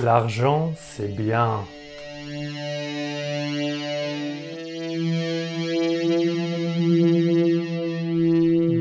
L'argent, 0.00 0.72
c'est 0.74 1.14
bien. 1.14 1.60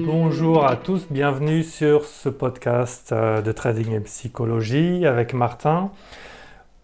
Bonjour 0.05 0.65
à 0.65 0.75
tous, 0.75 1.05
bienvenue 1.11 1.61
sur 1.61 2.05
ce 2.05 2.29
podcast 2.29 3.11
euh, 3.11 3.41
de 3.43 3.51
trading 3.51 3.91
et 3.91 3.99
psychologie 3.99 5.05
avec 5.05 5.35
Martin. 5.35 5.91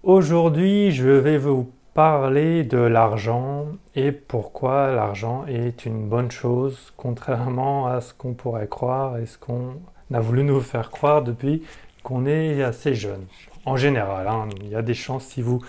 Aujourd'hui, 0.03 0.91
je 0.91 1.09
vais 1.09 1.39
vous 1.39 1.71
parler 1.95 2.63
de 2.63 2.77
l'argent 2.77 3.65
et 3.95 4.11
pourquoi 4.11 4.91
l'argent 4.91 5.45
est 5.47 5.85
une 5.85 6.07
bonne 6.07 6.29
chose, 6.29 6.93
contrairement 6.97 7.87
à 7.87 7.99
ce 7.99 8.13
qu'on 8.13 8.35
pourrait 8.35 8.67
croire 8.67 9.17
et 9.17 9.25
ce 9.25 9.39
qu'on 9.39 9.73
a 10.13 10.19
voulu 10.19 10.43
nous 10.43 10.61
faire 10.61 10.91
croire 10.91 11.23
depuis 11.23 11.63
qu'on 12.03 12.27
est 12.27 12.61
assez 12.63 12.93
jeune 12.93 13.25
en 13.69 13.77
général. 13.77 14.27
Hein. 14.27 14.49
il 14.61 14.69
y 14.69 14.75
a 14.75 14.81
des 14.81 14.93
chances 14.93 15.25
si 15.25 15.41
vous 15.41 15.61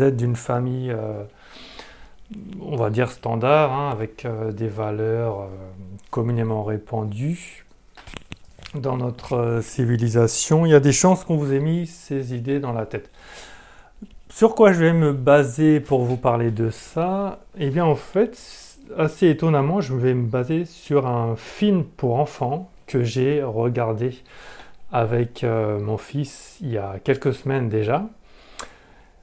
êtes 0.00 0.16
d'une 0.16 0.36
famille, 0.36 0.90
euh, 0.90 1.24
on 2.60 2.76
va 2.76 2.90
dire 2.90 3.10
standard, 3.10 3.72
hein, 3.72 3.90
avec 3.90 4.24
euh, 4.24 4.52
des 4.52 4.68
valeurs 4.68 5.40
euh, 5.40 5.46
communément 6.10 6.62
répandues 6.62 7.64
dans 8.74 8.96
notre 8.96 9.60
civilisation, 9.62 10.66
il 10.66 10.70
y 10.70 10.74
a 10.74 10.80
des 10.80 10.92
chances 10.92 11.22
qu'on 11.22 11.36
vous 11.36 11.52
ait 11.52 11.60
mis 11.60 11.86
ces 11.86 12.34
idées 12.34 12.58
dans 12.58 12.72
la 12.72 12.86
tête. 12.86 13.08
Sur 14.28 14.56
quoi 14.56 14.72
je 14.72 14.80
vais 14.80 14.92
me 14.92 15.12
baser 15.12 15.78
pour 15.78 16.02
vous 16.02 16.16
parler 16.16 16.50
de 16.50 16.70
ça? 16.70 17.38
Eh 17.56 17.70
bien 17.70 17.84
en 17.84 17.94
fait, 17.94 18.36
assez 18.96 19.28
étonnamment, 19.28 19.80
je 19.80 19.94
vais 19.94 20.12
me 20.12 20.26
baser 20.26 20.64
sur 20.64 21.06
un 21.06 21.36
film 21.36 21.84
pour 21.84 22.16
enfants 22.16 22.68
que 22.88 23.04
j'ai 23.04 23.44
regardé 23.44 24.16
avec 24.94 25.42
euh, 25.42 25.80
mon 25.80 25.98
fils 25.98 26.56
il 26.60 26.70
y 26.70 26.78
a 26.78 27.00
quelques 27.02 27.34
semaines 27.34 27.68
déjà. 27.68 28.08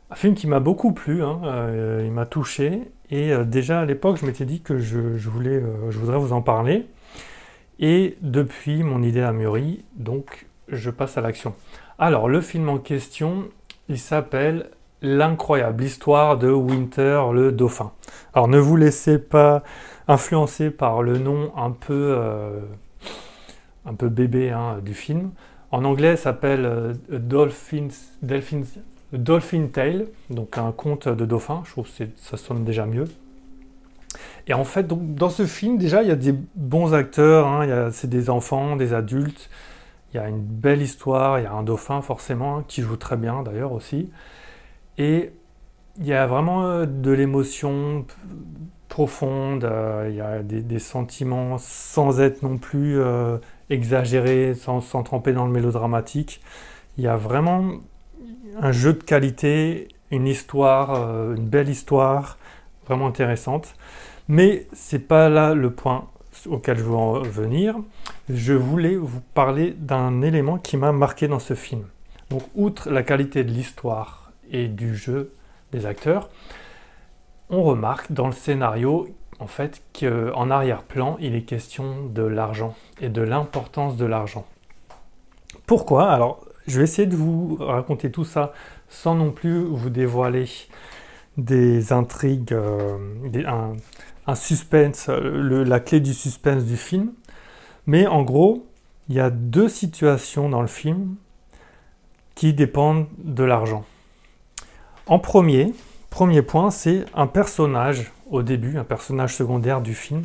Un 0.09 0.15
film 0.15 0.35
qui 0.35 0.45
m'a 0.45 0.59
beaucoup 0.59 0.91
plu, 0.91 1.23
hein, 1.23 1.39
euh, 1.45 2.03
il 2.03 2.11
m'a 2.11 2.25
touché. 2.25 2.91
Et 3.09 3.31
euh, 3.31 3.45
déjà 3.45 3.79
à 3.79 3.85
l'époque, 3.85 4.17
je 4.17 4.25
m'étais 4.25 4.43
dit 4.43 4.59
que 4.59 4.79
je, 4.79 4.99
voulais, 5.29 5.63
je 5.89 5.97
voudrais 5.97 6.17
vous 6.17 6.33
en 6.33 6.41
parler. 6.41 6.87
Et 7.79 8.17
depuis, 8.21 8.83
mon 8.83 9.01
idée 9.01 9.21
a 9.21 9.31
mûri, 9.31 9.85
donc 9.95 10.45
je 10.67 10.89
passe 10.89 11.17
à 11.17 11.21
l'action. 11.21 11.55
Alors, 11.97 12.27
le 12.27 12.41
film 12.41 12.67
en 12.67 12.77
question, 12.77 13.45
il 13.87 13.97
s'appelle 13.97 14.69
L'incroyable 15.01 15.83
histoire 15.83 16.37
de 16.37 16.51
Winter 16.51 17.21
le 17.33 17.53
dauphin. 17.53 17.91
Alors, 18.33 18.49
ne 18.49 18.59
vous 18.59 18.75
laissez 18.75 19.17
pas 19.17 19.63
influencer 20.09 20.69
par 20.69 21.01
le 21.01 21.17
nom 21.17 21.51
un 21.55 21.71
peu, 21.71 22.19
un 23.85 23.95
peu 23.95 24.09
bébé 24.09 24.51
hein, 24.51 24.77
du 24.83 24.93
film. 24.93 25.31
En 25.71 25.85
anglais, 25.85 26.17
s'appelle 26.17 26.65
euh, 26.65 26.93
Dolphins, 27.09 27.87
Dolphin 28.21 29.67
Tale, 29.67 30.07
donc 30.29 30.57
un 30.57 30.71
conte 30.71 31.07
de 31.07 31.25
dauphin. 31.25 31.63
Je 31.65 31.71
trouve 31.71 31.87
que 31.87 32.03
ça 32.17 32.37
sonne 32.37 32.65
déjà 32.65 32.85
mieux. 32.85 33.05
Et 34.47 34.53
en 34.53 34.65
fait, 34.65 34.87
dans 34.87 35.29
ce 35.29 35.45
film, 35.45 35.77
déjà, 35.77 36.01
il 36.01 36.09
y 36.09 36.11
a 36.11 36.15
des 36.15 36.35
bons 36.55 36.93
acteurs. 36.93 37.47
Hein. 37.47 37.89
c'est 37.91 38.09
des 38.09 38.29
enfants, 38.29 38.75
des 38.75 38.93
adultes. 38.93 39.49
Il 40.13 40.17
y 40.17 40.19
a 40.19 40.27
une 40.27 40.41
belle 40.41 40.81
histoire. 40.81 41.39
Il 41.39 41.43
y 41.43 41.45
a 41.45 41.53
un 41.53 41.63
dauphin, 41.63 42.01
forcément, 42.01 42.57
hein, 42.57 42.65
qui 42.67 42.81
joue 42.81 42.97
très 42.97 43.15
bien, 43.15 43.43
d'ailleurs, 43.43 43.71
aussi. 43.71 44.11
Et 44.97 45.31
il 45.99 46.05
y 46.05 46.13
a 46.13 46.27
vraiment 46.27 46.65
euh, 46.65 46.85
de 46.85 47.11
l'émotion 47.11 48.05
profonde. 48.89 49.63
Euh, 49.63 50.07
il 50.09 50.15
y 50.15 50.21
a 50.21 50.41
des, 50.41 50.79
sentiments 50.79 51.57
sans 51.57 52.19
être 52.19 52.43
non 52.43 52.57
plus 52.57 52.99
exagéré, 53.71 54.53
sans, 54.53 54.81
tremper 55.03 55.33
dans 55.33 55.45
le 55.45 55.51
mélodramatique. 55.51 56.41
Il 56.97 57.03
y 57.03 57.07
a 57.07 57.15
vraiment 57.15 57.71
un 58.59 58.71
jeu 58.71 58.93
de 58.93 59.03
qualité, 59.03 59.87
une 60.11 60.27
histoire, 60.27 60.93
euh, 60.95 61.35
une 61.35 61.47
belle 61.47 61.69
histoire, 61.69 62.37
vraiment 62.85 63.07
intéressante. 63.07 63.75
Mais 64.27 64.67
c'est 64.73 65.07
pas 65.07 65.29
là 65.29 65.53
le 65.53 65.71
point 65.71 66.07
auquel 66.47 66.77
je 66.77 66.83
veux 66.83 66.95
en 66.95 67.21
venir. 67.21 67.75
Je 68.29 68.53
voulais 68.53 68.95
vous 68.95 69.21
parler 69.33 69.73
d'un 69.77 70.21
élément 70.21 70.57
qui 70.57 70.77
m'a 70.77 70.91
marqué 70.91 71.27
dans 71.27 71.39
ce 71.39 71.53
film. 71.53 71.85
Donc, 72.29 72.43
outre 72.55 72.89
la 72.89 73.03
qualité 73.03 73.43
de 73.43 73.51
l'histoire 73.51 74.31
et 74.51 74.67
du 74.67 74.95
jeu 74.95 75.33
des 75.71 75.85
acteurs, 75.85 76.29
on 77.49 77.63
remarque 77.63 78.11
dans 78.11 78.27
le 78.27 78.33
scénario 78.33 79.09
en 79.41 79.47
fait 79.47 79.81
qu'en 79.99 80.51
arrière-plan, 80.51 81.17
il 81.19 81.35
est 81.35 81.41
question 81.41 82.05
de 82.05 82.21
l'argent 82.21 82.75
et 83.01 83.09
de 83.09 83.23
l'importance 83.23 83.97
de 83.97 84.05
l'argent. 84.05 84.45
Pourquoi? 85.65 86.11
Alors, 86.11 86.45
je 86.67 86.77
vais 86.77 86.83
essayer 86.83 87.07
de 87.07 87.15
vous 87.15 87.57
raconter 87.59 88.11
tout 88.11 88.23
ça 88.23 88.53
sans 88.87 89.15
non 89.15 89.31
plus 89.31 89.63
vous 89.63 89.89
dévoiler 89.89 90.45
des 91.37 91.91
intrigues, 91.91 92.53
euh, 92.53 92.97
un, 94.27 94.35
suspense, 94.35 95.09
la 95.09 95.79
clé 95.79 95.99
du 96.01 96.13
suspense 96.13 96.63
du 96.63 96.77
film. 96.77 97.11
Mais 97.87 98.05
en 98.05 98.21
gros, 98.21 98.67
il 99.09 99.15
y 99.15 99.19
a 99.19 99.31
deux 99.31 99.69
situations 99.69 100.49
dans 100.49 100.61
le 100.61 100.67
film 100.67 101.15
qui 102.35 102.53
dépendent 102.53 103.07
de 103.17 103.43
l'argent. 103.43 103.85
En 105.07 105.17
premier, 105.17 105.73
premier 106.11 106.43
point, 106.43 106.69
c'est 106.69 107.05
un 107.15 107.25
personnage 107.25 108.11
au 108.31 108.41
début, 108.41 108.77
un 108.77 108.83
personnage 108.83 109.35
secondaire 109.35 109.81
du 109.81 109.93
film, 109.93 110.23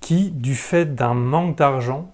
qui, 0.00 0.30
du 0.30 0.54
fait 0.54 0.94
d'un 0.94 1.14
manque 1.14 1.58
d'argent, 1.58 2.12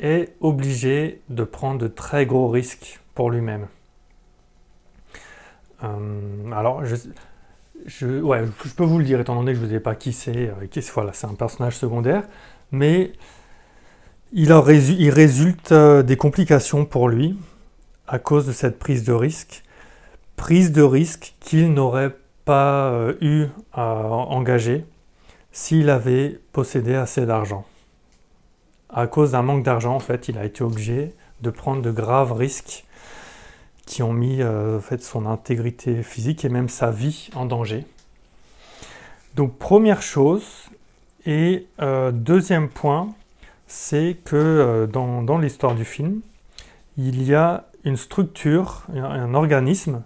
est 0.00 0.34
obligé 0.40 1.20
de 1.28 1.44
prendre 1.44 1.78
de 1.78 1.86
très 1.86 2.26
gros 2.26 2.48
risques 2.48 3.00
pour 3.14 3.30
lui-même. 3.30 3.68
Euh, 5.84 6.50
alors, 6.52 6.84
je, 6.84 6.96
je, 7.86 8.20
ouais, 8.20 8.44
je 8.64 8.72
peux 8.72 8.84
vous 8.84 8.98
le 8.98 9.04
dire, 9.04 9.20
étant 9.20 9.36
donné 9.36 9.52
que 9.52 9.58
je 9.58 9.62
ne 9.62 9.68
vous 9.68 9.74
ai 9.74 9.80
pas 9.80 9.94
qui 9.94 10.12
c'est. 10.12 10.48
Euh, 10.48 10.80
voilà, 10.94 11.12
c'est 11.12 11.26
un 11.26 11.34
personnage 11.34 11.76
secondaire, 11.76 12.24
mais 12.72 13.12
il, 14.32 14.50
il 14.50 15.10
résulte 15.10 15.72
euh, 15.72 16.02
des 16.02 16.16
complications 16.16 16.86
pour 16.86 17.08
lui 17.08 17.38
à 18.08 18.18
cause 18.18 18.46
de 18.46 18.52
cette 18.52 18.78
prise 18.78 19.04
de 19.04 19.12
risque. 19.12 19.62
Prise 20.36 20.72
de 20.72 20.82
risque 20.82 21.34
qu'il 21.40 21.72
n'aurait 21.72 22.16
pas 22.44 22.90
euh, 22.90 23.14
eu 23.20 23.46
à 23.72 24.04
engager 24.04 24.84
s'il 25.52 25.90
avait 25.90 26.40
possédé 26.52 26.94
assez 26.94 27.26
d'argent. 27.26 27.64
À 28.90 29.06
cause 29.06 29.32
d'un 29.32 29.42
manque 29.42 29.64
d'argent, 29.64 29.94
en 29.94 30.00
fait, 30.00 30.28
il 30.28 30.38
a 30.38 30.44
été 30.44 30.62
obligé 30.62 31.14
de 31.40 31.50
prendre 31.50 31.82
de 31.82 31.90
graves 31.90 32.32
risques 32.32 32.84
qui 33.86 34.02
ont 34.02 34.12
mis 34.12 34.42
euh, 34.42 34.80
fait, 34.80 35.02
son 35.02 35.26
intégrité 35.26 36.02
physique 36.02 36.44
et 36.44 36.48
même 36.48 36.68
sa 36.68 36.90
vie 36.90 37.30
en 37.34 37.44
danger. 37.44 37.86
Donc 39.34 39.58
première 39.58 40.00
chose, 40.00 40.68
et 41.26 41.66
euh, 41.80 42.12
deuxième 42.12 42.68
point, 42.68 43.14
c'est 43.66 44.16
que 44.24 44.86
dans 44.92 45.38
l'histoire 45.38 45.74
du 45.74 45.84
film, 45.84 46.20
il 46.96 47.22
y 47.24 47.34
a 47.34 47.64
une 47.84 47.96
structure, 47.96 48.84
un 48.94 49.34
organisme 49.34 50.02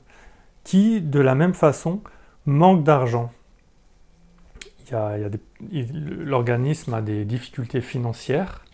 qui, 0.64 1.00
de 1.00 1.20
la 1.20 1.34
même 1.34 1.54
façon, 1.54 2.00
manque 2.48 2.82
d'argent. 2.82 3.30
L'organisme 5.70 6.94
a 6.94 7.02
des 7.02 7.26
difficultés 7.26 7.82
financières 7.82 8.64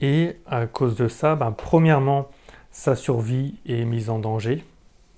et 0.00 0.36
à 0.46 0.66
cause 0.66 0.96
de 0.96 1.06
ça, 1.06 1.36
ben, 1.36 1.52
premièrement, 1.52 2.28
sa 2.70 2.96
survie 2.96 3.56
est 3.66 3.84
mise 3.84 4.08
en 4.08 4.18
danger. 4.18 4.64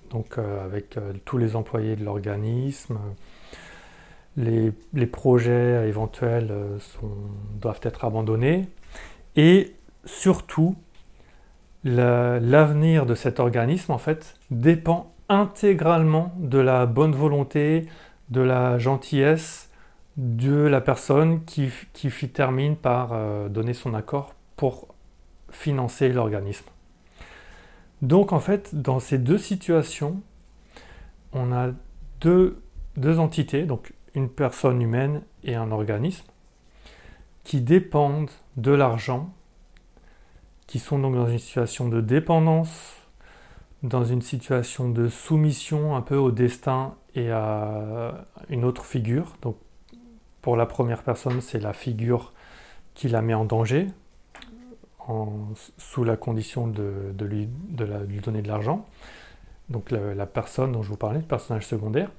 Donc 0.09 0.37
euh, 0.37 0.65
avec 0.65 0.97
euh, 0.97 1.13
tous 1.23 1.37
les 1.37 1.55
employés 1.55 1.95
de 1.95 2.03
l'organisme, 2.03 2.99
les, 4.35 4.73
projets 5.05 5.87
éventuels 5.87 6.49
euh, 6.51 6.77
doivent 7.61 7.79
être 7.83 8.03
abandonnés. 8.03 8.67
Et 9.37 9.73
surtout, 10.03 10.75
l'avenir 11.85 13.05
de 13.05 13.15
cet 13.15 13.39
organisme 13.39 13.93
en 13.93 13.97
fait 13.97 14.35
dépend 14.49 15.13
intégralement 15.31 16.33
de 16.37 16.59
la 16.59 16.85
bonne 16.85 17.13
volonté, 17.13 17.87
de 18.29 18.41
la 18.41 18.77
gentillesse 18.77 19.71
de 20.17 20.53
la 20.53 20.81
personne 20.81 21.45
qui, 21.45 21.69
qui 21.93 22.09
termine 22.29 22.75
par 22.75 23.13
euh, 23.13 23.47
donner 23.49 23.73
son 23.73 23.93
accord 23.93 24.35
pour 24.55 24.87
financer 25.49 26.09
l'organisme. 26.09 26.65
Donc 28.01 28.33
en 28.33 28.39
fait, 28.39 28.75
dans 28.75 28.99
ces 28.99 29.17
deux 29.17 29.37
situations, 29.37 30.21
on 31.33 31.51
a 31.53 31.69
deux, 32.19 32.61
deux 32.97 33.19
entités, 33.19 33.63
donc 33.63 33.93
une 34.15 34.29
personne 34.29 34.81
humaine 34.81 35.21
et 35.43 35.55
un 35.55 35.71
organisme, 35.71 36.25
qui 37.43 37.61
dépendent 37.61 38.31
de 38.57 38.71
l'argent, 38.71 39.33
qui 40.67 40.79
sont 40.79 40.99
donc 40.99 41.15
dans 41.15 41.27
une 41.27 41.39
situation 41.39 41.87
de 41.87 42.01
dépendance 42.01 43.00
dans 43.83 44.03
une 44.03 44.21
situation 44.21 44.89
de 44.89 45.07
soumission 45.07 45.95
un 45.95 46.01
peu 46.01 46.15
au 46.15 46.31
destin 46.31 46.95
et 47.15 47.31
à 47.31 48.25
une 48.49 48.63
autre 48.63 48.85
figure. 48.85 49.35
Donc 49.41 49.57
pour 50.41 50.55
la 50.55 50.65
première 50.65 51.03
personne, 51.03 51.41
c'est 51.41 51.59
la 51.59 51.73
figure 51.73 52.33
qui 52.93 53.07
la 53.09 53.21
met 53.21 53.33
en 53.33 53.45
danger, 53.45 53.87
sous 55.77 56.03
la 56.03 56.15
condition 56.15 56.67
de, 56.67 57.13
lui, 57.19 57.49
de 57.69 57.85
lui 58.07 58.19
donner 58.19 58.41
de 58.41 58.47
l'argent. 58.47 58.85
donc 59.69 59.91
la, 59.91 60.25
personne 60.25 60.71
dont 60.71 60.83
je 60.83 60.89
vous 60.89 60.97
parlais, 60.97 61.19
le 61.19 61.25
personnage 61.25 61.65
secondaire. 61.65 62.09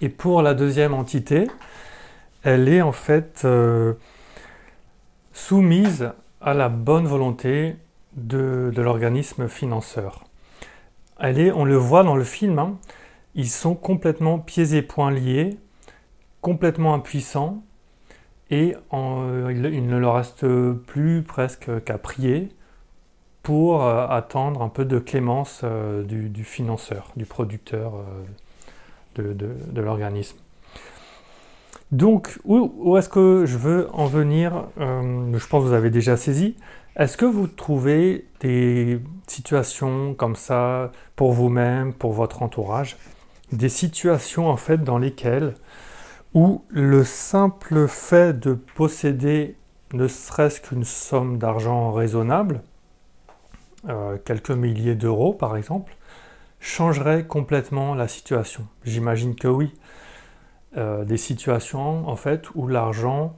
Et 0.00 0.08
pour 0.08 0.42
la 0.42 0.54
deuxième 0.54 0.94
entité, 0.94 1.48
elle 2.42 2.68
est 2.68 2.82
en 2.82 2.92
fait 2.92 3.42
euh, 3.44 3.94
soumise 5.32 6.12
à 6.40 6.54
la 6.54 6.68
bonne 6.68 7.06
volonté 7.06 7.76
de, 8.14 8.72
l'organisme 8.76 9.48
financeur. 9.48 10.24
On 11.22 11.64
le 11.64 11.76
voit 11.76 12.02
dans 12.02 12.16
le 12.16 12.24
film, 12.24 12.58
hein, 12.58 12.78
ils 13.34 13.50
sont 13.50 13.74
complètement 13.74 14.38
pieds 14.38 14.74
et 14.74 14.82
poings 14.82 15.10
liés, 15.10 15.58
complètement 16.40 16.94
impuissants, 16.94 17.62
et 18.50 18.74
il, 18.92 19.86
ne 19.86 19.96
leur 19.98 20.14
reste 20.14 20.46
plus 20.86 21.22
presque 21.22 21.84
qu'à 21.84 21.98
prier 21.98 22.48
pour 23.42 23.84
euh, 23.84 24.06
attendre 24.08 24.62
un 24.62 24.68
peu 24.68 24.84
de 24.84 24.98
clémence 24.98 25.62
euh, 25.64 26.02
du, 26.02 26.44
financeur, 26.44 27.12
du 27.16 27.24
producteur 27.24 27.94
euh, 29.18 29.34
de, 29.34 29.80
l'organisme. 29.80 30.36
Donc, 31.92 32.38
où, 32.44 32.96
est-ce 32.96 33.08
que 33.08 33.44
je 33.46 33.58
veux 33.58 33.88
en 33.92 34.06
venir? 34.06 34.66
Je 34.78 35.46
pense 35.48 35.64
que 35.64 35.68
vous 35.68 35.72
avez 35.72 35.90
déjà 35.90 36.16
saisi. 36.16 36.54
Est-ce 36.96 37.16
que 37.16 37.24
vous 37.24 37.46
trouvez 37.46 38.26
des 38.40 39.00
situations 39.26 40.14
comme 40.14 40.34
ça 40.34 40.90
pour 41.14 41.32
vous-même, 41.32 41.94
pour 41.94 42.12
votre 42.12 42.42
entourage 42.42 42.96
Des 43.52 43.68
situations 43.68 44.48
en 44.48 44.56
fait 44.56 44.78
dans 44.78 44.98
lesquelles 44.98 45.54
où 46.34 46.64
le 46.68 47.04
simple 47.04 47.86
fait 47.86 48.38
de 48.38 48.54
posséder 48.54 49.56
ne 49.92 50.08
serait-ce 50.08 50.60
qu'une 50.60 50.84
somme 50.84 51.38
d'argent 51.38 51.92
raisonnable, 51.92 52.62
euh, 53.88 54.18
quelques 54.24 54.50
milliers 54.50 54.94
d'euros 54.96 55.32
par 55.32 55.56
exemple, 55.56 55.96
changerait 56.58 57.24
complètement 57.24 57.94
la 57.94 58.08
situation? 58.08 58.66
J'imagine 58.84 59.36
que 59.36 59.48
oui. 59.48 59.72
Euh, 60.76 61.04
des 61.04 61.16
situations 61.16 62.08
en 62.08 62.14
fait 62.14 62.54
où 62.54 62.68
l'argent 62.68 63.36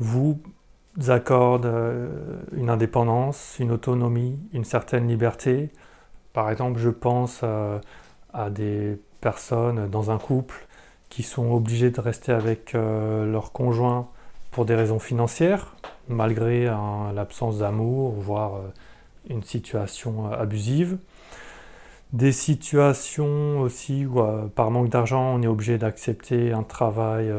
vous 0.00 0.40
accorde 1.06 1.66
euh, 1.66 2.08
une 2.52 2.70
indépendance, 2.70 3.56
une 3.58 3.70
autonomie, 3.72 4.38
une 4.52 4.64
certaine 4.64 5.08
liberté. 5.08 5.70
Par 6.32 6.50
exemple, 6.50 6.78
je 6.78 6.90
pense 6.90 7.42
à 7.42 8.50
des 8.50 8.98
personnes 9.20 9.88
dans 9.88 10.10
un 10.10 10.18
couple 10.18 10.68
qui 11.08 11.22
sont 11.22 11.52
obligés 11.52 11.90
de 11.90 12.00
rester 12.00 12.32
avec 12.32 12.74
euh, 12.74 13.30
leur 13.30 13.52
conjoint 13.52 14.08
pour 14.50 14.64
des 14.64 14.74
raisons 14.74 14.98
financières, 14.98 15.74
malgré 16.08 16.66
l'absence 17.14 17.58
d'amour, 17.58 18.12
voire 18.12 18.56
euh, 18.56 18.68
une 19.28 19.42
situation 19.42 20.26
euh, 20.30 20.40
abusive. 20.40 20.98
Des 22.12 22.32
situations 22.32 23.60
aussi 23.60 24.06
où 24.06 24.22
par 24.54 24.70
manque 24.70 24.88
d'argent 24.88 25.34
on 25.34 25.42
est 25.42 25.46
obligé 25.46 25.76
d'accepter 25.76 26.52
un 26.52 26.62
travail 26.62 27.30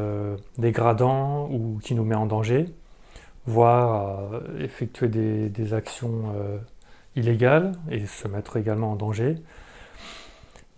dégradant 0.58 1.48
ou 1.50 1.80
qui 1.82 1.96
nous 1.96 2.04
met 2.04 2.14
en 2.14 2.26
danger, 2.26 2.66
voire 3.46 4.42
effectuer 4.58 5.08
des 5.08 5.74
actions 5.74 6.34
illégales 7.16 7.72
et 7.90 8.06
se 8.06 8.28
mettre 8.28 8.56
également 8.56 8.92
en 8.92 8.96
danger 8.96 9.36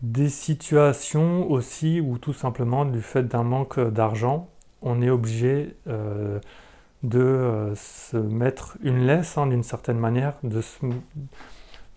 des 0.03 0.29
situations 0.29 1.51
aussi 1.51 2.01
où 2.01 2.19
tout 2.19 2.33
simplement 2.33 2.85
du 2.85 3.01
fait 3.01 3.23
d'un 3.23 3.45
manque 3.45 3.81
d'argent, 3.81 4.49
on 4.83 5.01
est 5.01 5.11
obligé 5.11 5.77
euh, 5.87 6.41
de 7.05 7.21
euh, 7.21 7.75
se 7.77 8.17
mettre 8.17 8.77
une 8.83 9.07
laisse 9.07 9.39
hein, 9.39 9.47
d'une 9.47 9.63
certaine 9.63 9.99
manière, 9.99 10.35
de, 10.43 10.61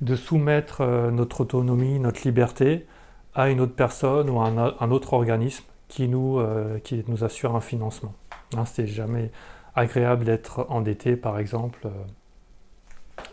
de 0.01 0.15
soumettre 0.15 0.81
euh, 0.81 1.09
notre 1.09 1.41
autonomie, 1.41 2.00
notre 2.00 2.21
liberté 2.25 2.85
à 3.33 3.50
une 3.50 3.59
autre 3.59 3.75
personne 3.75 4.29
ou 4.29 4.39
à 4.39 4.47
un, 4.47 4.91
autre 4.91 5.13
organisme 5.13 5.65
qui 5.89 6.07
nous, 6.07 6.41
qui 6.85 7.03
nous 7.09 7.25
assure 7.25 7.53
un 7.53 7.59
financement. 7.59 8.13
Hein, 8.56 8.63
C'est 8.63 8.88
jamais 8.88 9.29
agréable 9.75 10.25
d'être 10.25 10.66
endetté 10.69 11.16
par 11.16 11.39
exemple 11.39 11.88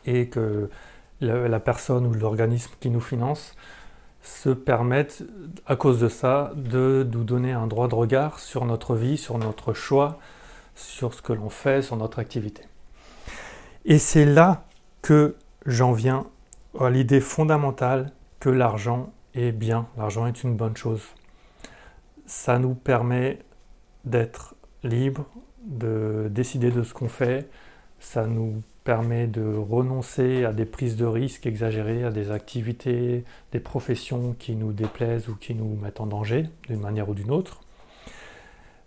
et 0.05 0.29
que 0.29 0.69
la 1.21 1.61
personne 1.61 2.06
ou 2.06 2.12
l'organisme 2.12 2.73
qui 2.81 2.91
nous 2.91 3.00
finance 3.00 3.55
se 4.23 4.50
permettent, 4.50 5.25
à 5.67 5.77
cause 5.77 6.00
de 6.00 6.09
ça, 6.09 6.53
de 6.55 7.09
nous 7.12 7.25
donner 7.25 7.53
un 7.53 7.67
droit 7.67 7.89
de 7.89 7.94
regard 7.94 8.39
sur 8.39 8.65
notre 8.65 8.94
vie, 8.94 9.17
sur 9.17 9.39
notre 9.39 9.73
choix, 9.73 10.19
sur 10.75 11.12
ce 11.12 11.23
que 11.23 11.33
l'on 11.33 11.50
fait, 11.50 11.83
sur 11.83 11.97
notre 11.97 12.19
activité. 12.19 12.62
Et 13.85 13.99
c'est 13.99 14.25
là 14.25 14.65
que 15.03 15.37
j'en 15.67 15.93
viens 15.93 16.27
à 16.79 16.88
l'idée 16.88 17.21
fondamentale 17.21 18.12
que 18.38 18.49
l'argent 18.49 19.12
est 19.35 19.53
bien, 19.53 19.87
l'argent 19.97 20.27
est 20.27 20.45
une 20.45 20.56
bonne 20.56 20.77
chose. 20.77 21.03
Ça 22.27 22.59
nous 22.59 22.75
permet 22.75 23.41
d'être 24.05 24.55
libre, 24.85 25.27
de 25.67 26.29
décider 26.31 26.70
de 26.70 26.82
ce 26.82 26.94
qu'on 26.94 27.09
fait, 27.09 27.49
ça 28.00 28.26
nous 28.26 28.62
permet 28.85 29.26
de 29.26 29.55
renoncer 29.55 30.44
à 30.44 30.53
des 30.53 30.64
prises 30.64 30.97
de 30.97 31.05
risques 31.05 31.47
exagérées, 31.47 32.05
à 32.05 32.11
des 32.11 32.31
activités, 32.31 33.25
des 33.53 33.61
professions 33.61 34.35
qui 34.38 34.56
nous 34.56 34.73
déplaisent 34.73 35.29
ou 35.29 35.37
qui 35.37 35.55
nous 35.55 35.76
mettent 35.76 36.00
en 36.00 36.06
danger 36.06 36.47
d'une 36.69 36.81
manière 36.81 37.09
ou 37.09 37.14
d'une 37.14 37.31
autre. 37.31 37.61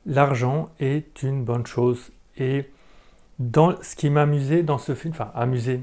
L'argent 0.05 0.69
est 0.79 1.23
une 1.23 1.43
bonne 1.43 1.65
chose. 1.65 2.11
Et 2.37 2.69
dans, 3.39 3.81
ce 3.81 3.95
qui 3.95 4.09
m'amusait 4.09 4.63
dans 4.63 4.77
ce 4.77 4.93
film, 4.93 5.13
enfin 5.13 5.31
amusé, 5.33 5.81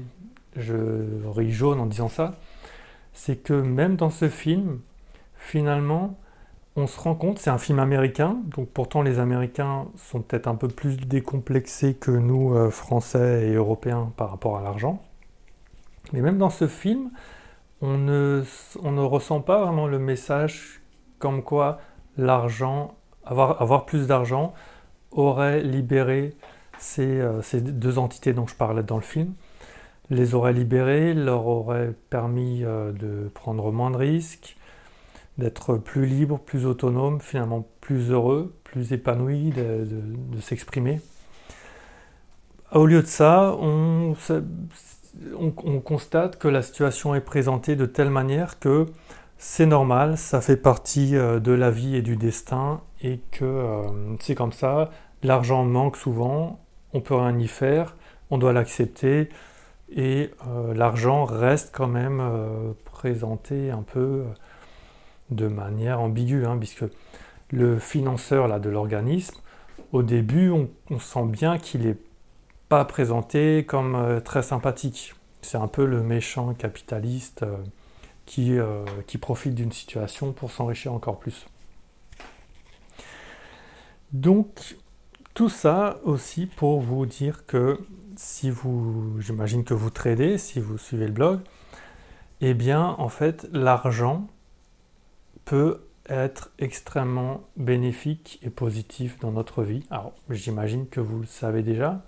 je 0.55 1.25
ris 1.35 1.51
jaune 1.51 1.79
en 1.79 1.87
disant 1.87 2.09
ça, 2.09 2.39
c'est 3.13 3.37
que 3.37 3.53
même 3.53 3.95
dans 3.95 4.09
ce 4.09 4.29
film, 4.29 4.79
finalement, 5.35 6.17
on 6.75 6.87
se 6.87 6.99
rend 6.99 7.13
compte, 7.13 7.39
c'est 7.39 7.51
un 7.51 7.59
film 7.59 7.79
américain, 7.79 8.37
donc 8.55 8.69
pourtant 8.69 9.03
les 9.03 9.19
Américains 9.19 9.85
sont 9.95 10.21
peut-être 10.21 10.47
un 10.47 10.55
peu 10.55 10.67
plus 10.67 10.97
décomplexés 10.97 11.93
que 11.93 12.11
nous, 12.11 12.55
euh, 12.55 12.71
Français 12.71 13.47
et 13.47 13.53
Européens, 13.53 14.11
par 14.17 14.31
rapport 14.31 14.57
à 14.57 14.61
l'argent. 14.63 15.01
Mais 16.13 16.21
même 16.21 16.37
dans 16.37 16.49
ce 16.49 16.67
film, 16.67 17.11
on 17.81 17.97
ne, 17.97 18.43
ressent 19.01 19.41
pas 19.41 19.63
vraiment 19.63 19.87
le 19.87 19.99
message 19.99 20.81
comme 21.19 21.43
quoi 21.43 21.79
l'argent, 22.17 22.95
avoir, 23.25 23.85
plus 23.85 24.07
d'argent, 24.07 24.53
aurait 25.11 25.61
libéré 25.61 26.35
ces, 26.79 27.21
euh, 27.21 27.41
ces, 27.41 27.61
deux 27.61 27.99
entités 27.99 28.33
dont 28.33 28.47
je 28.47 28.55
parlais 28.55 28.83
dans 28.83 28.95
le 28.95 29.03
film, 29.03 29.33
les 30.09 30.33
aurait 30.33 30.53
libérés, 30.53 31.13
leur 31.13 31.45
aurait 31.45 31.93
permis 32.09 32.63
euh, 32.63 32.91
de 32.91 33.29
prendre 33.33 33.71
moins 33.71 33.91
de 33.91 33.97
risques, 33.97 34.57
d'être 35.37 35.77
plus 35.77 36.05
libre, 36.05 36.39
plus 36.39 36.65
autonome, 36.65 37.19
finalement 37.19 37.67
plus 37.81 38.11
heureux, 38.11 38.55
plus 38.63 38.93
épanoui 38.93 39.51
de, 39.51 39.87
s'exprimer. 40.39 41.01
Au 42.71 42.85
lieu 42.85 43.01
de 43.01 43.07
ça, 43.07 43.55
on, 43.59 44.15
on, 45.37 45.79
constate 45.79 46.37
que 46.37 46.47
la 46.47 46.61
situation 46.61 47.13
est 47.15 47.21
présentée 47.21 47.75
de 47.75 47.85
telle 47.85 48.09
manière 48.09 48.59
que 48.59 48.87
c'est 49.37 49.65
normal, 49.65 50.17
ça 50.17 50.41
fait 50.41 50.55
partie 50.55 51.15
euh, 51.17 51.39
de 51.39 51.51
la 51.51 51.69
vie 51.69 51.95
et 51.95 52.01
du 52.01 52.15
destin, 52.15 52.81
et 53.01 53.19
que 53.31 53.43
euh, 53.43 54.15
c'est 54.19 54.35
comme 54.35 54.53
ça, 54.53 54.89
l'argent 55.21 55.65
manque 55.65 55.97
souvent, 55.97 56.61
on 56.93 57.01
peut 57.01 57.15
rien 57.15 57.37
y 57.37 57.47
faire, 57.47 57.95
on 58.29 58.37
doit 58.37 58.53
l'accepter, 58.53 59.29
et 59.93 60.31
euh, 60.47 60.73
l'argent 60.73 61.25
reste 61.25 61.71
quand 61.75 61.87
même 61.87 62.23
présenté 62.85 63.69
un 63.69 63.83
peu 63.83 64.23
de 65.35 65.47
manière 65.47 65.99
ambiguë, 66.01 66.45
hein, 66.45 66.57
puisque 66.57 66.85
le 67.51 67.79
financeur 67.79 68.47
là, 68.47 68.59
de 68.59 68.69
l'organisme, 68.69 69.35
au 69.91 70.03
début, 70.03 70.49
on, 70.49 70.99
sent 70.99 71.25
bien 71.25 71.57
qu'il 71.57 71.81
n'est 71.81 71.97
pas 72.67 72.83
présenté 72.85 73.65
comme 73.65 73.95
euh, 73.95 74.19
très 74.19 74.41
sympathique. 74.41 75.13
C'est 75.41 75.57
un 75.57 75.67
peu 75.67 75.85
le 75.85 76.01
méchant 76.01 76.53
capitaliste 76.53 77.43
euh, 77.43 77.57
qui, 78.25 78.57
euh, 78.57 78.85
qui 79.07 79.17
profite 79.17 79.53
d'une 79.53 79.71
situation 79.71 80.31
pour 80.31 80.51
s'enrichir 80.51 80.93
encore 80.93 81.19
plus. 81.19 81.45
Donc, 84.13 84.77
tout 85.33 85.49
ça 85.49 85.99
aussi 86.03 86.45
pour 86.45 86.79
vous 86.79 87.05
dire 87.05 87.45
que 87.45 87.79
si 88.15 88.49
vous, 88.49 89.19
j'imagine 89.19 89.63
que 89.63 89.73
vous 89.73 89.89
tradez, 89.89 90.37
si 90.37 90.59
vous 90.59 90.77
suivez 90.77 91.07
le 91.07 91.11
blog, 91.11 91.39
eh 92.41 92.53
bien, 92.53 92.95
en 92.97 93.09
fait, 93.09 93.47
l'argent 93.51 94.27
peut 95.45 95.81
être 96.09 96.51
extrêmement 96.59 97.41
bénéfique 97.55 98.39
et 98.43 98.49
positif 98.49 99.19
dans 99.19 99.31
notre 99.31 99.63
vie. 99.63 99.85
Alors, 99.89 100.13
j'imagine 100.29 100.87
que 100.87 100.99
vous 100.99 101.19
le 101.19 101.25
savez 101.25 101.63
déjà, 101.63 102.03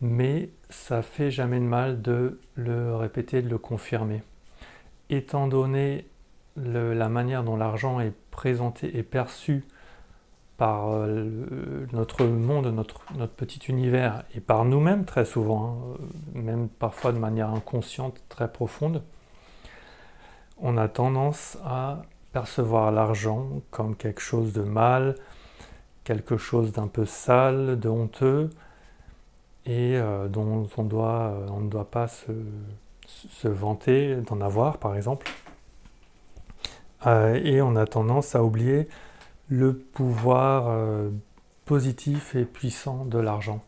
mais 0.00 0.50
ça 0.70 1.02
fait 1.02 1.30
jamais 1.30 1.58
de 1.58 1.64
mal 1.64 2.00
de 2.00 2.40
le 2.54 2.94
répéter, 2.94 3.42
de 3.42 3.48
le 3.48 3.58
confirmer. 3.58 4.22
Étant 5.10 5.48
donné 5.48 6.06
la 6.56 7.08
manière 7.08 7.44
dont 7.44 7.56
l'argent 7.56 8.00
est 8.00 8.12
présenté 8.30 8.96
et 8.96 9.02
perçu 9.02 9.64
par 10.60 10.90
euh, 10.90 11.86
notre 11.92 12.26
monde, 12.26 12.66
notre, 12.66 13.00
petit 13.28 13.60
univers, 13.70 14.24
et 14.34 14.40
par 14.40 14.66
nous-mêmes 14.66 15.06
très 15.06 15.24
souvent, 15.24 15.96
hein, 15.98 16.04
même 16.34 16.68
parfois 16.68 17.12
de 17.12 17.18
manière 17.18 17.48
inconsciente, 17.48 18.22
très 18.28 18.52
profonde, 18.52 19.02
on 20.58 20.76
a 20.76 20.86
tendance 20.88 21.56
à 21.64 22.02
percevoir 22.32 22.92
l'argent 22.92 23.62
comme 23.70 23.96
quelque 23.96 24.20
chose 24.20 24.52
de 24.52 24.62
mal, 24.62 25.16
quelque 26.04 26.36
chose 26.36 26.72
d'un 26.72 26.86
peu 26.86 27.04
sale, 27.04 27.78
de 27.78 27.88
honteux, 27.88 28.50
et 29.66 29.96
euh, 29.96 30.28
dont 30.28 30.66
euh, 30.78 31.46
on 31.50 31.60
ne 31.60 31.68
doit 31.68 31.90
pas 31.90 32.08
se, 32.08 32.32
se 33.06 33.48
vanter 33.48 34.16
d'en 34.16 34.40
avoir, 34.40 34.78
par 34.78 34.96
exemple. 34.96 35.30
Euh, 37.06 37.40
et 37.42 37.62
on 37.62 37.76
a 37.76 37.86
tendance 37.86 38.34
à 38.34 38.42
oublier 38.42 38.88
le 39.48 39.76
pouvoir 39.76 40.72
positif 41.64 42.36
et 42.36 42.44
puissant 42.44 43.04
de 43.04 43.18
l'argent. 43.18 43.62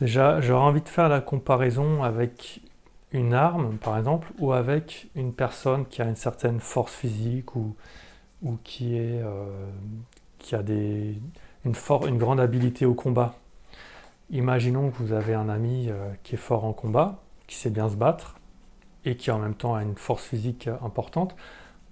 Déjà, 0.00 0.40
j'aurais 0.40 0.62
envie 0.62 0.80
de 0.80 0.88
faire 0.88 1.08
la 1.08 1.20
comparaison 1.20 2.04
avec 2.04 2.60
une 3.12 3.34
arme, 3.34 3.76
par 3.78 3.98
exemple, 3.98 4.28
ou 4.38 4.52
avec 4.52 5.08
une 5.14 5.32
personne 5.32 5.86
qui 5.86 6.02
a 6.02 6.06
une 6.08 6.16
certaine 6.16 6.60
force 6.60 6.94
physique 6.94 7.54
ou, 7.56 7.74
qui, 8.64 8.96
est, 8.96 9.22
qui 10.38 10.54
a 10.54 10.62
des, 10.62 11.18
une, 11.64 11.74
une 12.08 12.18
grande 12.18 12.40
habileté 12.40 12.86
au 12.86 12.94
combat. 12.94 13.34
Imaginons 14.30 14.90
que 14.90 14.96
vous 14.96 15.12
avez 15.12 15.34
un 15.34 15.48
ami 15.48 15.88
euh, 15.90 16.10
qui 16.22 16.36
est 16.36 16.38
fort 16.38 16.64
en 16.64 16.72
combat, 16.72 17.20
qui 17.46 17.56
sait 17.56 17.70
bien 17.70 17.90
se 17.90 17.96
battre, 17.96 18.36
et 19.04 19.16
qui 19.16 19.30
en 19.30 19.38
même 19.38 19.54
temps 19.54 19.74
a 19.74 19.82
une 19.82 19.96
force 19.96 20.24
physique 20.24 20.68
importante. 20.82 21.36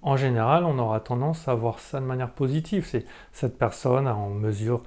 En 0.01 0.17
général, 0.17 0.65
on 0.65 0.79
aura 0.79 0.99
tendance 0.99 1.47
à 1.47 1.53
voir 1.53 1.79
ça 1.79 1.99
de 1.99 2.05
manière 2.05 2.31
positive. 2.31 2.85
C'est 2.87 3.05
cette 3.31 3.59
personne 3.59 4.07
en 4.07 4.29
mesure 4.29 4.81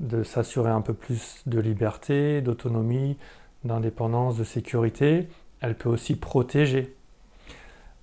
de 0.00 0.24
s'assurer 0.24 0.70
un 0.70 0.80
peu 0.80 0.94
plus 0.94 1.42
de 1.46 1.60
liberté, 1.60 2.40
d'autonomie, 2.40 3.16
d'indépendance, 3.64 4.36
de 4.36 4.44
sécurité. 4.44 5.28
Elle 5.60 5.76
peut 5.76 5.88
aussi 5.88 6.16
protéger. 6.16 6.94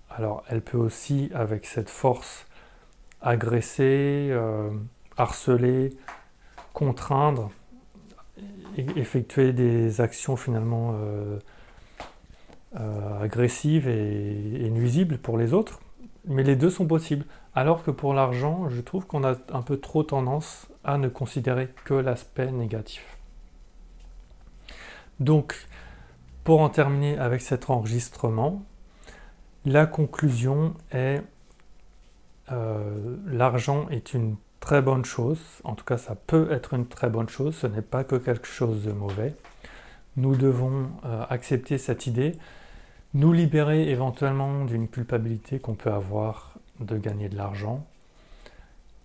Alors, 0.09 0.43
elle 0.49 0.61
peut 0.61 0.77
aussi, 0.77 1.29
avec 1.33 1.65
cette 1.65 1.89
force, 1.89 2.45
agresser, 3.21 4.29
euh, 4.31 4.69
harceler, 5.17 5.91
contraindre, 6.73 7.51
effectuer 8.77 9.53
des 9.53 10.01
actions 10.01 10.35
finalement 10.35 10.93
euh, 10.95 11.39
euh, 12.79 13.21
agressives 13.21 13.87
et, 13.87 14.69
nuisibles 14.69 15.17
pour 15.17 15.37
les 15.37 15.53
autres. 15.53 15.79
Mais 16.25 16.43
les 16.43 16.55
deux 16.55 16.69
sont 16.69 16.87
possibles. 16.87 17.25
Alors 17.53 17.83
que 17.83 17.91
pour 17.91 18.13
l'argent, 18.13 18.69
je 18.69 18.81
trouve 18.81 19.05
qu'on 19.05 19.23
a 19.23 19.35
un 19.53 19.61
peu 19.61 19.77
trop 19.77 20.03
tendance 20.03 20.67
à 20.83 20.97
ne 20.97 21.07
considérer 21.07 21.69
que 21.85 21.93
l'aspect 21.93 22.51
négatif. 22.51 23.17
Donc, 25.19 25.55
pour 26.45 26.61
en 26.61 26.69
terminer 26.69 27.17
avec 27.17 27.41
cet 27.41 27.71
enregistrement, 27.71 28.63
la 29.65 29.87
conclusion 29.87 30.75
est 30.91 31.23
euh, 32.51 33.17
l'argent 33.25 33.89
est 33.89 34.13
une 34.13 34.35
très 34.59 34.83
bonne 34.83 35.03
chose, 35.05 35.41
en 35.63 35.73
tout 35.73 35.83
cas 35.83 35.97
ça 35.97 36.13
peut 36.13 36.51
être 36.51 36.75
une 36.75 36.85
très 36.85 37.09
bonne 37.09 37.27
chose, 37.27 37.55
ce 37.55 37.65
n'est 37.65 37.81
pas 37.81 38.03
que 38.03 38.15
quelque 38.15 38.45
chose 38.45 38.85
de 38.85 38.91
mauvais. 38.91 39.35
Nous 40.17 40.35
devons 40.35 40.91
euh, 41.03 41.25
accepter 41.31 41.79
cette 41.79 42.05
idée, 42.05 42.33
nous 43.15 43.33
libérer 43.33 43.89
éventuellement 43.89 44.65
d'une 44.65 44.87
culpabilité 44.87 45.57
qu'on 45.59 45.73
peut 45.73 45.91
avoir 45.91 46.53
de 46.79 46.95
gagner 46.99 47.27
de 47.27 47.37
l'argent 47.37 47.87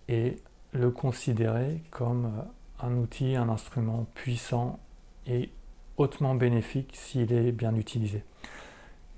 et 0.07 0.35
le 0.73 0.91
considérer 0.91 1.81
comme 1.89 2.25
euh, 2.25 2.85
un 2.85 2.97
outil, 2.97 3.35
un 3.35 3.49
instrument 3.49 4.05
puissant 4.13 4.77
et 5.25 5.49
hautement 5.97 6.35
bénéfique 6.35 6.91
s'il 6.93 7.33
est 7.33 7.51
bien 7.51 7.75
utilisé. 7.75 8.23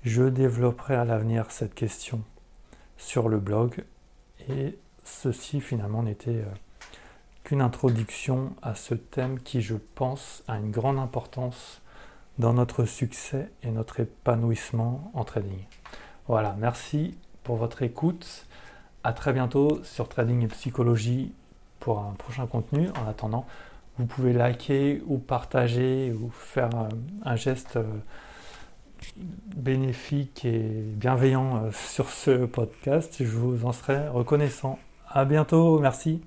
Je 0.02 0.24
développerai 0.24 0.94
à 0.94 1.04
l'avenir 1.04 1.50
cette 1.50 1.74
question 1.74 2.22
sur 2.96 3.28
le 3.28 3.38
blog 3.38 3.84
et 4.48 4.78
ceci 5.04 5.60
finalement 5.60 6.02
n'était 6.02 6.30
euh, 6.30 6.54
qu'une 7.42 7.60
introduction 7.60 8.54
à 8.62 8.74
ce 8.74 8.94
thème 8.94 9.40
qui, 9.40 9.60
je 9.62 9.76
pense, 9.94 10.42
a 10.48 10.58
une 10.58 10.70
grande 10.70 10.98
importance 10.98 11.80
dans 12.38 12.52
notre 12.52 12.84
succès 12.84 13.50
et 13.62 13.70
notre 13.70 14.00
épanouissement 14.00 15.10
en 15.14 15.24
trading. 15.24 15.64
Voilà, 16.26 16.56
merci 16.58 17.16
pour 17.42 17.56
votre 17.56 17.82
écoute. 17.82 18.46
À 19.04 19.12
très 19.12 19.32
bientôt 19.32 19.80
sur 19.84 20.08
Trading 20.08 20.42
et 20.42 20.48
Psychologie 20.48 21.32
pour 21.78 22.00
un 22.00 22.12
prochain 22.12 22.46
contenu. 22.46 22.88
En 23.02 23.08
attendant, 23.08 23.46
vous 23.98 24.06
pouvez 24.06 24.32
liker 24.32 25.02
ou 25.06 25.18
partager 25.18 26.12
ou 26.12 26.30
faire 26.30 26.70
un 27.24 27.36
geste 27.36 27.76
euh, 27.76 27.84
bénéfique 29.56 30.44
et 30.44 30.60
bienveillant 30.60 31.64
euh, 31.64 31.70
sur 31.72 32.08
ce 32.08 32.44
podcast. 32.44 33.16
Je 33.20 33.24
vous 33.24 33.64
en 33.64 33.72
serai 33.72 34.08
reconnaissant. 34.08 34.78
À 35.08 35.24
bientôt, 35.24 35.78
merci. 35.78 36.22